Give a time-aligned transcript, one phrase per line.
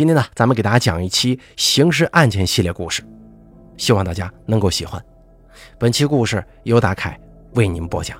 [0.00, 3.02] 今天呢，咱们给大家讲一期刑事案件系列故事，
[3.76, 4.98] 希望大家能够喜欢。
[5.78, 7.20] 本期故事由大凯
[7.52, 8.16] 为您播讲。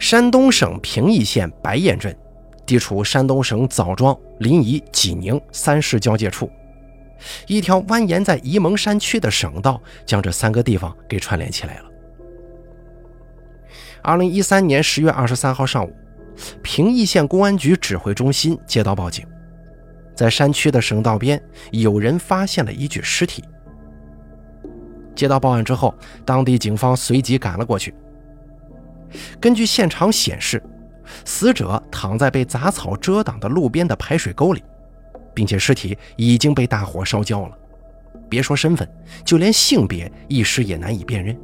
[0.00, 2.18] 山东省平邑县白堰镇，
[2.66, 6.50] 地处山东省枣庄、临沂、济宁三市交界处，
[7.46, 11.84] 一条蜿蜒在沂蒙山区的省道将这三个地方给串联起来了。
[14.02, 15.94] 二零一三年十月二十三号上午。
[16.62, 19.26] 平邑县公安局指挥中心接到报警，
[20.14, 23.42] 在山区的省道边有人发现了一具尸体。
[25.14, 25.94] 接到报案之后，
[26.24, 27.94] 当地警方随即赶了过去。
[29.40, 30.62] 根据现场显示，
[31.24, 34.62] 死者躺在被杂草遮挡的路边的排水沟里，
[35.32, 37.56] 并且尸体已经被大火烧焦了。
[38.28, 38.86] 别说身份，
[39.24, 41.34] 就连性别一时也难以辨认。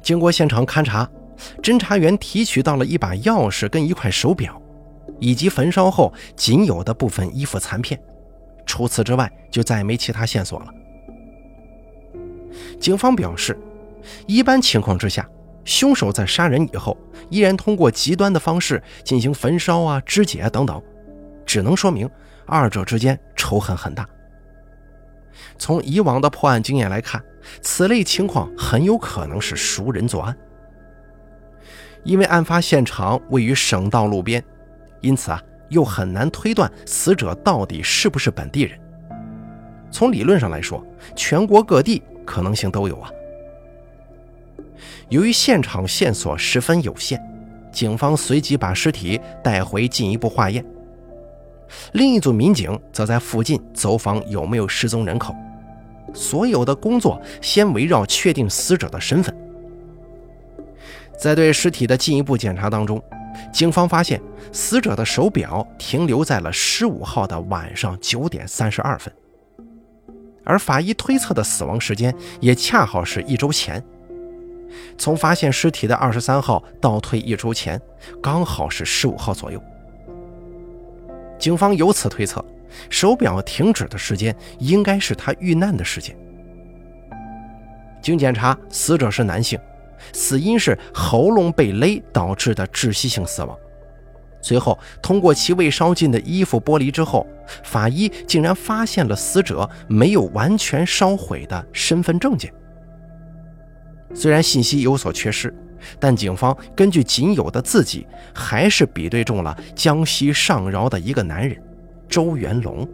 [0.00, 1.06] 经过现场勘查。
[1.62, 4.60] 侦查员提取到了一把钥匙跟一块手表，
[5.18, 8.00] 以及焚烧后仅有的部分衣服残片。
[8.66, 10.66] 除此之外，就再没其他线索了。
[12.78, 13.58] 警方表示，
[14.26, 15.28] 一般情况之下，
[15.64, 16.96] 凶手在杀人以后，
[17.28, 20.80] 依然通过极端的方式进行焚烧啊、肢解等等，
[21.44, 22.08] 只能说明
[22.46, 24.08] 二者之间仇恨很大。
[25.58, 27.22] 从以往的破案经验来看，
[27.60, 30.36] 此类情况很有可能是熟人作案。
[32.04, 34.42] 因为案发现场位于省道路边，
[35.00, 38.78] 因此啊，又很难推断死者到底是不是本地人。
[39.90, 40.84] 从理论上来说，
[41.14, 43.10] 全国各地可能性都有啊。
[45.08, 47.20] 由于现场线索十分有限，
[47.72, 50.64] 警方随即把尸体带回进一步化验。
[51.92, 55.34] 另一组民警则在附近走访有没有失踪人口，
[56.14, 59.36] 所有的工作先围绕确定死者的身份。
[61.20, 63.02] 在对尸体的进一步检查当中，
[63.52, 64.18] 警方发现
[64.52, 69.12] 死者的手表停留在了十五号的晚上九点三十二分，
[70.44, 73.84] 而法医推测的死亡时间也恰好是一周前。
[74.96, 77.78] 从发现尸体的二十三号倒退一周前，
[78.22, 79.62] 刚好是十五号左右。
[81.38, 82.42] 警方由此推测，
[82.88, 86.16] 手表停止的时间应该是他遇难的时间。
[88.00, 89.58] 经检查，死者是男性。
[90.12, 93.56] 死因是喉咙被勒导致的窒息性死亡。
[94.42, 97.26] 随后，通过其未烧尽的衣服剥离之后，
[97.62, 102.50] 法医竟然发现了死者没有完全烧毁的身份证件。
[104.14, 105.54] 虽然信息有所缺失，
[105.98, 111.62] 但警方根据仅有的字迹，还是比对中了江西上饶的一个男人
[112.08, 112.88] 周元龙。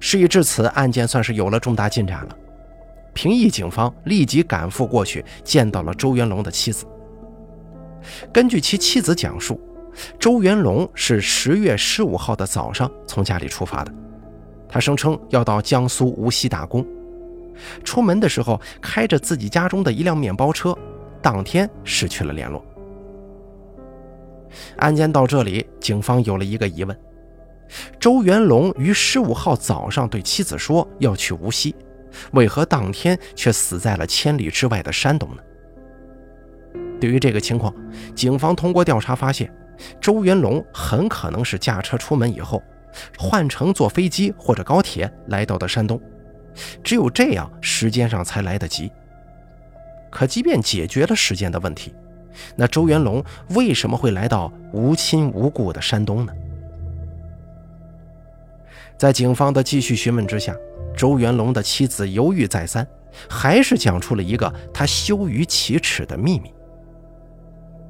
[0.00, 2.36] 事已至此，案件算是有了重大进展了。
[3.14, 6.84] 平邑警方立即赶赴过去，见到了周元龙的妻子。
[8.32, 9.58] 根据其妻子讲述，
[10.18, 13.94] 周元龙是十月十五号的早上从家里出发的，
[14.68, 16.84] 他声称要到江苏无锡打工。
[17.84, 20.76] 出门的时候开着自己家中的一辆面包车，
[21.22, 22.62] 当天失去了联络。
[24.76, 26.96] 案件到这里，警方有了一个疑问：
[27.98, 31.74] 周元龙于十五号早上对妻子说要去无锡。
[32.32, 35.42] 为何当天却死在了千里之外的山东呢？
[37.00, 37.74] 对于这个情况，
[38.14, 39.52] 警方通过调查发现，
[40.00, 42.62] 周元龙很可能是驾车出门以后，
[43.18, 46.00] 换乘坐飞机或者高铁来到的山东，
[46.82, 48.90] 只有这样时间上才来得及。
[50.10, 51.94] 可即便解决了时间的问题，
[52.56, 56.32] 那周元龙为什么会来到无亲无故的山东呢？
[58.96, 60.54] 在警方的继续询问之下。
[60.96, 62.86] 周元龙的妻子犹豫再三，
[63.28, 66.52] 还是讲出了一个他羞于启齿的秘密。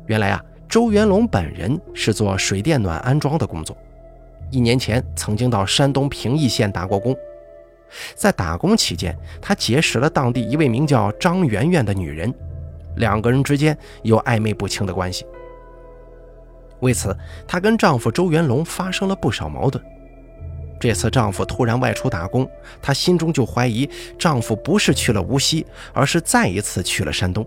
[0.06, 3.76] 原来啊，周元龙本人是做水电暖安装的工作，
[4.50, 7.16] 一年前曾经到山东平邑县打过工。
[8.14, 12.32] 在打工期间，他结识了当地一位名叫张媛媛的女人，
[12.96, 15.24] 两个人之间有暧昧不清的关系。
[16.80, 19.82] 为此，她跟丈夫周元龙发生了不少矛盾。
[20.78, 22.48] 这次丈夫突然外出打工，
[22.82, 23.88] 她心中就怀疑
[24.18, 27.46] 丈夫不是去了无锡，而是再一次去了山东。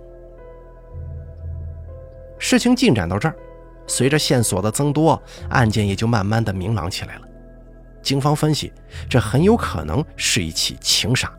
[2.40, 3.36] 事情进展到这儿，
[3.88, 7.22] 随着线索的增多，案件也就慢慢的明朗起来了。
[8.02, 8.72] 警方分析，
[9.10, 11.32] 这很有可能是一起情杀。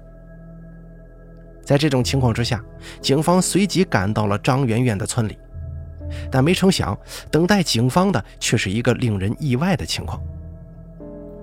[1.65, 2.63] 在这种情况之下，
[3.01, 5.39] 警方随即赶到了张媛媛的村里，
[6.31, 6.99] 但没成想，
[7.31, 10.21] 等待警方的却是一个令人意外的情况。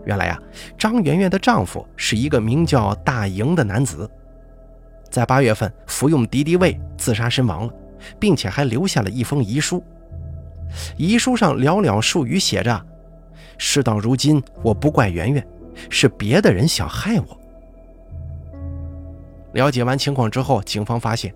[0.05, 0.39] 原来呀，
[0.77, 4.09] 张媛媛的丈夫是一个名叫大营的男子，
[5.09, 7.73] 在八月份服用敌敌畏自杀身亡了，
[8.19, 9.83] 并且还留下了一封遗书。
[10.97, 12.85] 遗书上寥寥数语写着
[13.57, 15.47] ：“事到如今，我不怪圆圆，
[15.89, 17.39] 是别的人想害我。”
[19.53, 21.33] 了解完情况之后，警方发现，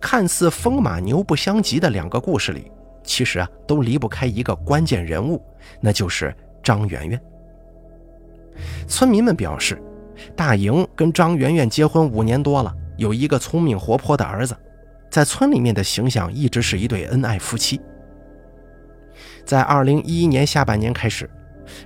[0.00, 2.70] 看似风马牛不相及的两个故事里，
[3.04, 5.40] 其实啊都离不开一个关键人物，
[5.80, 7.20] 那就是张媛媛。
[8.86, 9.80] 村民们表示，
[10.36, 14.56] 大莹跟张媛媛结婚五年多了，有一个聪明活泼的儿子，
[15.10, 17.80] 在村里面的形象一直是一对恩爱夫妻。
[19.44, 21.28] 在二零一一年下半年开始，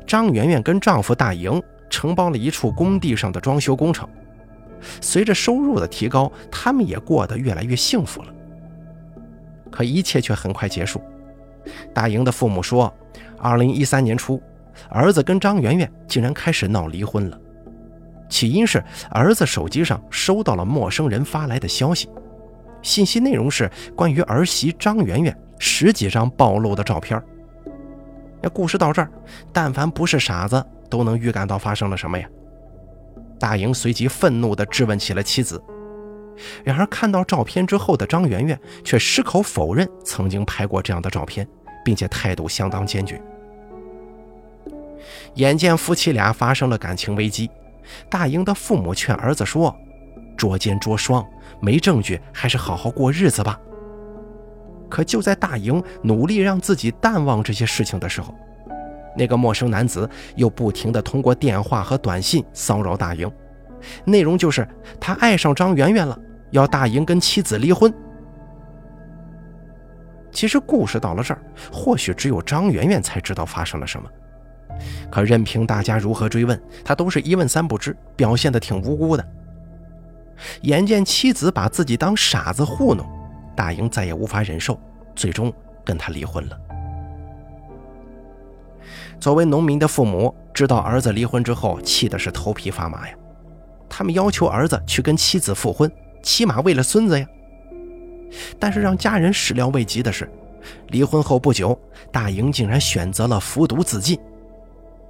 [0.07, 1.61] 张媛媛跟丈夫大莹
[1.91, 4.09] 承包了一处工地上的装修工程。
[5.01, 8.33] 随着收入的提高，他们也过得越来越幸福了。
[9.71, 11.03] 可一切却很快结束。
[11.93, 12.93] 大莹的父母说，
[13.39, 14.41] 二零一三年初。
[14.91, 17.41] 儿子跟张媛媛竟然开始闹离婚了，
[18.29, 22.09] 起因是儿子手机上收到了陌生人发来的消息，
[22.83, 27.21] 信息内容是关于儿媳张媛媛十几张暴露的照片。
[28.41, 29.11] 那故事到这儿，
[29.53, 32.29] 但凡不是傻子都能预感到发生了什么呀？
[33.39, 35.63] 大莹随即愤怒地质问起了妻子，
[36.65, 41.47] 然而看到照片之后的张媛媛却矢口否认曾经拍过这样的照片，
[41.85, 43.21] 并且态度相当坚决。
[45.35, 47.51] 眼见夫妻俩发生了感情危机，
[48.09, 49.75] 大英的父母劝儿子说
[50.37, 51.27] ：“捉奸捉双，
[51.61, 53.59] 没证据，还是好好过日子吧。”
[54.89, 58.35] 可就在大英努力让自己淡忘这些事情的时候，
[59.17, 63.31] 那个陌生男子又不停地通过电话和短信骚扰大英，
[64.05, 64.67] 内容就是
[64.99, 66.19] 他爱上张媛媛了，
[66.53, 67.93] 要大英跟妻子离婚。
[70.31, 74.09] 其实故事到了这儿，或许只有张媛媛才知道发生了什么。
[75.11, 79.29] 可任凭大家如何追问，他都是一问三不知，表现得挺无辜的。
[80.63, 83.07] 眼见妻子把自己当傻子糊弄，
[83.57, 84.81] 大英再也无法忍受，
[85.17, 85.53] 最终
[85.85, 86.59] 跟他离婚了。
[89.19, 93.15] 作为农民的父母，知道儿子离婚之后，气的是头皮发麻呀。
[93.89, 95.91] 他们要求儿子去跟妻子复婚，
[96.23, 97.27] 起码为了孙子呀。
[98.61, 100.31] 但是让家人始料未及的是，
[100.89, 101.77] 离婚后不久，
[102.13, 104.17] 大英竟然选择了服毒自尽。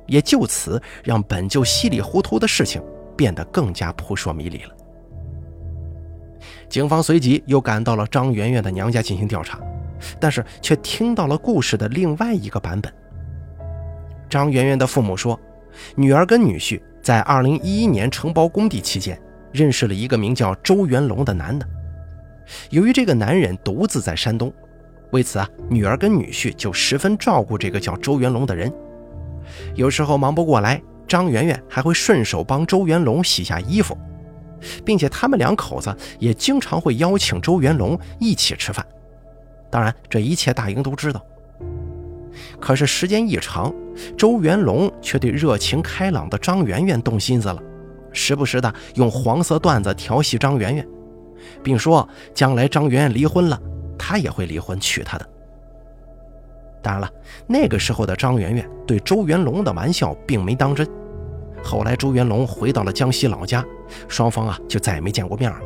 [0.08, 2.82] 也就此让本就稀里糊涂的事情
[3.16, 4.74] 变得更加扑朔迷离了。
[6.68, 9.60] 警方随即又赶到了张媛媛的娘家进行调查，
[10.18, 12.92] 但是却听到了故事的另外一个版本。
[14.28, 15.38] 张媛媛的父母说，
[15.94, 19.18] 女儿跟女婿在2011年承包工地期间
[19.52, 21.66] 认识了一个名叫周元龙的男的。
[22.70, 24.52] 由于这个男人独自在山东，
[25.10, 28.72] 为此啊，女儿跟女婿就十分照顾这个叫周元龙的人。
[29.74, 33.96] 有时候忙不过来，张媛媛还会顺手帮周元龙洗下衣服，
[34.84, 38.84] 并且他们两口子也经常会邀请周元龙一起吃饭。
[39.70, 41.24] 当然，这一切大英都知道。
[42.60, 43.74] 可是时间一长，
[44.16, 47.60] 周元龙却对热情开朗的张媛媛动心思了，
[48.12, 50.86] 时不时的用黄色段子调戏张媛媛，
[51.62, 53.60] 并说将来张媛媛离婚了，
[53.98, 55.28] 他也会离婚娶她的。
[56.82, 57.10] 当然了，
[57.46, 60.86] 那个时候的张媛媛对周元龙的玩笑并没当真。
[61.62, 63.64] 后来周元龙回到了江西老家，
[64.06, 65.58] 双方啊就再也没见过面了。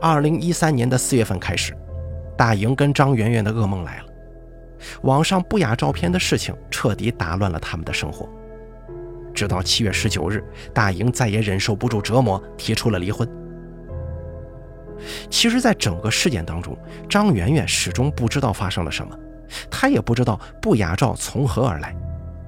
[0.00, 1.76] 二零一三年的四月份开始，
[2.36, 4.04] 大莹跟张媛媛的噩梦来了。
[5.02, 8.28] 网上不雅照片的事情彻底打乱了他们的生活。
[9.32, 10.44] 直到七月十九日，
[10.74, 13.28] 大莹再也忍受不住折磨，提出了离婚。
[15.30, 16.76] 其实，在整个事件当中，
[17.08, 19.16] 张媛媛始终不知道发生了什么，
[19.70, 21.94] 她也不知道不雅照从何而来，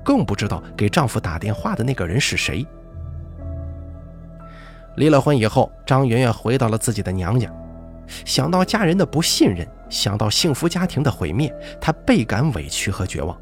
[0.05, 2.67] 更不知道给丈夫打电话的那个人是谁。
[4.97, 7.49] 离了婚以后，张媛媛回到了自己的娘家，
[8.25, 13.38] 想到家人的不信任，想到幸福家庭的毁灭，她倍感委屈和绝望，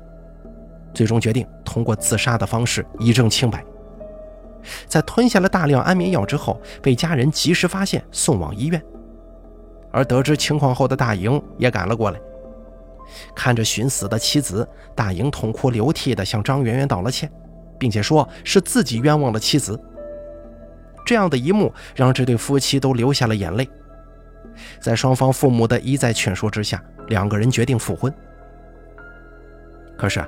[0.93, 3.65] 最终决定通过自杀的方式以证清白。
[4.87, 8.83] 在吞下了大量安眠药之后，被家人及时发现，送往医院。
[9.97, 12.21] 而得知情况后的大营也赶了过来，
[13.35, 17.33] 看着寻死的妻子，大营痛哭流涕地向张媛媛道了歉，
[17.79, 19.81] 并且说是自己冤枉了妻子。
[21.07, 23.67] 这样的一幕让这对夫妻都流下了眼泪。
[24.83, 28.13] 在双方父母的一再劝说之下，两个人决定复婚。
[29.97, 30.23] 可是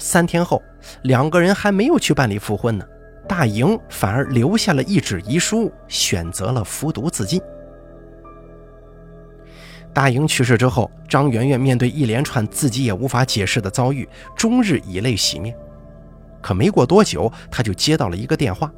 [0.00, 0.60] 三天后，
[1.02, 2.84] 两个人还没有去办理复婚呢，
[3.28, 7.40] 大营反而留下了一纸遗书，选择了服毒自尽。
[9.94, 15.54] 大英去世之后，张媛媛面对一连串自己也无法解释的遭遇，终日以泪洗面。
[16.40, 18.72] 可没过多久，她就接到了一个电话，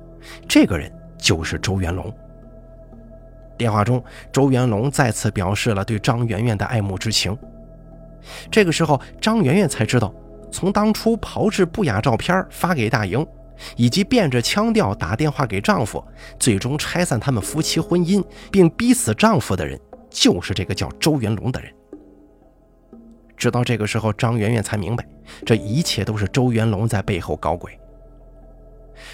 [0.48, 2.12] 这个人就是周元龙。
[3.56, 4.02] 电话中，
[4.32, 7.36] 周元龙再次表示了对张媛媛的爱慕之情。
[8.50, 10.12] 这个时候，张媛媛才知道，
[10.50, 13.24] 从当初炮制不雅照片发给大英，
[13.76, 16.04] 以及变着腔调打电话给丈夫，
[16.40, 19.78] 最终拆散他们夫妻婚姻并逼死丈夫的人，
[20.14, 21.74] 就是这个叫周元龙的人。
[23.36, 25.04] 直到这个时候，张媛媛才明白，
[25.44, 27.76] 这一切都是周元龙在背后搞鬼。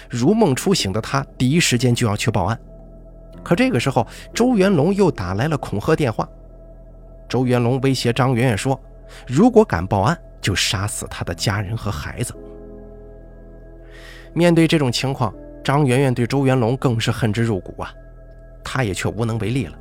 [0.07, 2.57] 如梦初醒的她，第一时间就要去报案。
[3.43, 6.29] 可这个时候，周元龙又打来了恐吓电话。
[7.27, 8.79] 周元龙威胁张媛媛说
[9.25, 12.35] ：“如果敢报案，就杀死他的家人和孩子。”
[14.33, 17.91] 面对这种情况，张媛媛对周元龙更是恨之入骨啊！
[18.63, 19.77] 她也却无能为力了。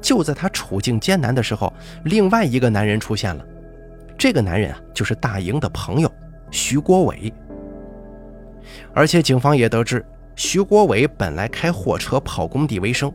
[0.00, 1.72] 就在他处境艰难的时候，
[2.04, 3.44] 另外一个男人出现了。
[4.18, 6.10] 这个男人啊，就是大营的朋友
[6.50, 7.32] 徐国伟。
[8.92, 10.04] 而且警方也得知。
[10.34, 13.10] 徐国伟本来开货车跑工地为生，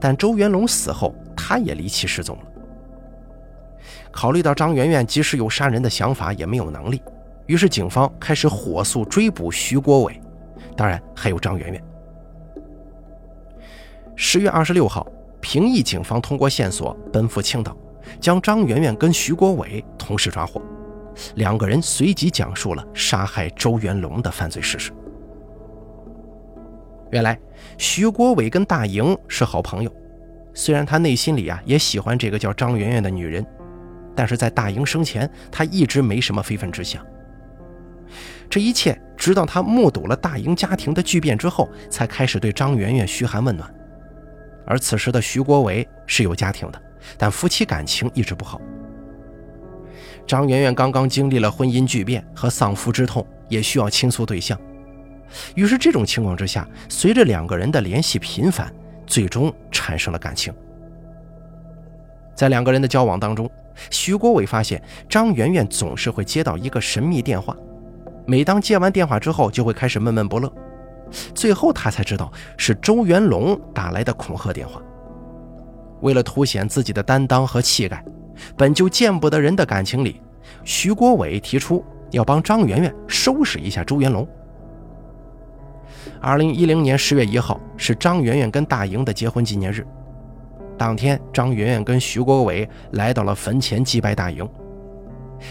[0.00, 2.44] 但周元龙死后，他也离奇失踪了。
[4.10, 7.02] 考虑到张媛媛即使有杀人的想法，也没有能力，
[7.44, 10.18] 于是警方开始火速追捕徐国伟，
[10.74, 11.84] 当然还有张媛媛。
[14.16, 15.06] 十月二十六号，
[15.40, 17.76] 平邑警方通过线索奔赴青岛，
[18.20, 20.60] 将张媛媛跟徐国伟同时抓获，
[21.36, 24.92] 两个人随即讲述了杀害周元龙的犯罪事实。
[27.10, 27.38] 原来
[27.78, 29.90] 徐国伟跟大营是好朋友，
[30.52, 33.46] 虽然他内心里啊也喜欢这个叫张媛媛的女人，
[34.14, 37.02] 但是在大营生前，他一直没什么非分之想。
[38.50, 43.72] 这一切直到他目睹了大营家庭的巨变之后，才开始对张媛媛嘘寒问暖。
[44.68, 46.80] 而此时的徐国伟是有家庭的，
[47.16, 48.60] 但夫妻感情一直不好。
[50.26, 54.60] 张媛媛刚刚经历了婚姻巨变和丧夫之痛，也需要倾诉对象。
[55.54, 58.70] 于是，这种情况之下，随着两个人的联系频繁，
[59.06, 60.52] 最终产生了感情。
[62.34, 63.50] 在两个人的交往当中，
[63.90, 67.56] 徐国伟发现张媛媛总是会接到一个神秘电话，
[68.26, 70.52] 每当接完电话之后，就会开始闷闷不乐。
[71.34, 74.80] 最后，他才知道是周元龙打来的恐吓电话。
[76.00, 78.04] 为了凸显自己的担当和气概，
[78.56, 80.20] 本就见不得人的感情里，
[80.64, 84.26] 徐国伟提出要帮张媛媛收拾一下周元龙。
[86.20, 89.86] 二零一零年十月一号是张媛媛跟大营的结婚纪念日。
[90.76, 94.48] 当天，张媛媛跟徐国伟来到了坟前祭拜大营。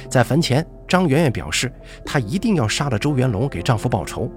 [0.10, 1.72] 在坟前，张媛媛表示
[2.06, 4.32] 她一定要杀了周元龙给丈夫报仇。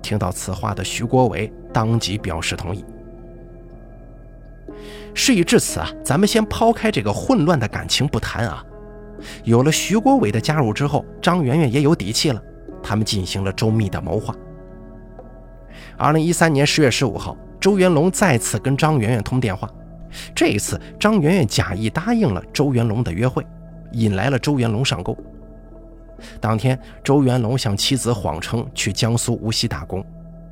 [0.00, 2.84] 听到此话的徐国伟当即表示同意。
[5.14, 8.64] 事已至此啊，咱们先抛开这个混乱的感情不谈啊。
[9.44, 12.42] 有了徐国伟的加入之后，张媛媛也有底气了。
[12.82, 14.34] 他们进行了周密的谋划。
[15.98, 19.68] 二零一三年十月十五号，周元龙再次跟张媛媛通电话。
[20.34, 23.44] 这一次，张媛媛假意答应了周元龙的约会，
[23.92, 25.14] 引来了周元龙上钩。
[26.40, 30.04] 当天，周元龙向妻子谎称去江苏无锡打工，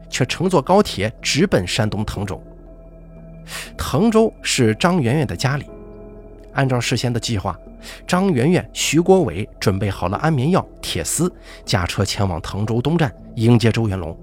[0.08, 2.42] 却乘坐高铁直奔山东滕州。
[3.76, 5.64] 滕州是张媛媛的家里。
[6.54, 7.56] 按照事先的计划，
[8.06, 11.32] 张媛媛、徐国伟准备好了安眠药、铁丝，
[11.64, 14.16] 驾车前往滕州东站迎接周元龙。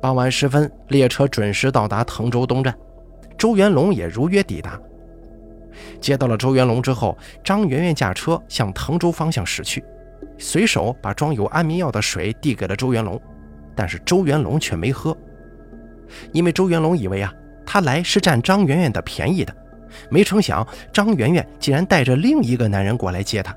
[0.00, 2.74] 傍晚时分，列车准时到达滕州东站，
[3.36, 4.80] 周元龙也如约抵达。
[6.00, 9.84] 接到了周元龙之后，张媛媛驾车向滕州方向驶去，
[10.38, 13.20] 随手把装有安眠药的水递给了周元龙，
[13.74, 15.16] 但是周元龙却没喝，
[16.32, 17.32] 因为周元龙以为啊，
[17.66, 19.54] 他来是占张媛媛的便宜的，
[20.10, 23.56] 没成想张媛媛竟然带着另一个男人过来接他。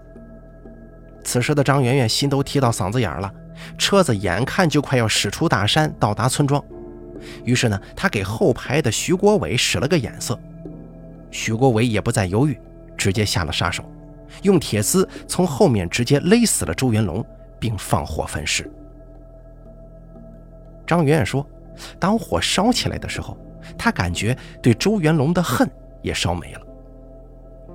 [1.24, 3.32] 此时的张媛媛心都提到嗓子眼了。
[3.76, 6.64] 车子眼看就快要驶出大山，到达村庄，
[7.44, 10.40] 于是呢，他给后排的徐国伟使了个眼色。
[11.32, 12.60] 徐国伟也不再犹豫，
[12.98, 13.84] 直接下了杀手，
[14.44, 17.26] 用铁丝从后面直接勒死了周元龙，
[17.60, 18.70] 并放火焚尸。
[20.86, 21.46] 张媛媛说
[22.00, 23.38] ：“当火烧起来的时候，
[23.78, 25.70] 她感觉对周元龙的恨
[26.02, 26.62] 也烧没了。”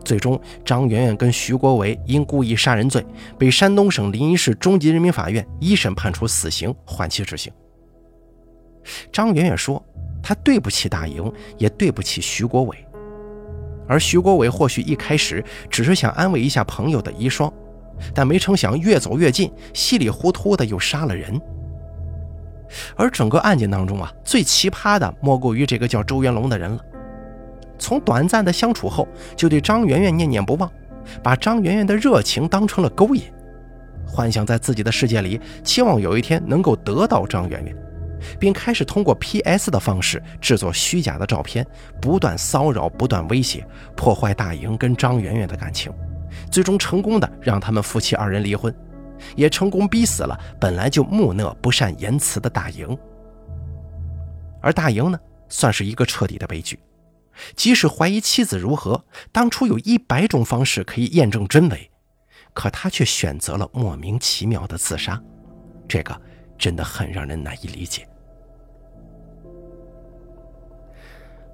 [0.04, 3.06] 最终，张媛媛跟徐国伟因故意杀人罪
[3.38, 7.52] 被山东省临沂市中级人民法院一审判处死刑，缓期执行。
[9.12, 9.80] 张媛媛说
[10.20, 12.84] ：“她对不起大营，也对不起徐国伟。
[13.88, 17.52] 而徐国伟或许一开始只是想安慰一下朋友的遗孀，
[18.14, 21.40] 但没成想越走越近，稀里糊涂的又杀了人。
[22.96, 26.80] 而整个案件当中啊，最奇葩的莫过于这个叫周元龙的人了。”
[27.78, 30.70] 从短暂的相处后，就对张媛媛念念不忘，
[31.22, 33.24] 把张媛媛的热情当成了勾引，
[34.06, 37.76] 幻想在自己的世界里，期望有一天能够得到张媛媛，
[38.38, 41.66] 并开始通过 PS 的方式制作虚假的照片，
[42.00, 45.92] 不断骚扰、不断威胁，破坏大莹跟张媛媛的感情，
[46.50, 48.74] 最终成功的让他们夫妻二人离婚，
[49.36, 52.96] 也成功逼死了本来就木讷不善言辞的大莹。
[54.60, 56.78] 而大莹呢，算是一个彻底的悲剧，
[57.56, 61.90] 即使怀疑妻子如何，当初有一百种方式可以验证真伪，
[62.54, 65.20] 可他却选择了莫名其妙的自杀，
[65.88, 66.20] 这个。
[66.58, 68.06] 真的很让人难以理解。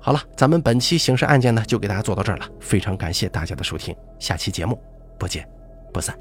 [0.08, 2.48] 好了，咱们本期刑事案件呢，就给大家做到这儿了。
[2.60, 4.82] 非常感谢大家的收听，下期节目
[5.18, 5.46] 不见
[5.92, 6.18] 不散。